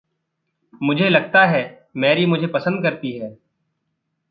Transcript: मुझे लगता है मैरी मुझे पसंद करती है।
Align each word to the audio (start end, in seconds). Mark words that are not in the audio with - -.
मुझे 0.83 1.09
लगता 1.09 1.45
है 1.45 1.89
मैरी 1.97 2.25
मुझे 2.25 2.47
पसंद 2.47 2.83
करती 2.83 3.11
है। 3.11 3.37